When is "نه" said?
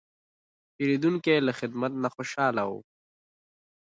2.03-2.09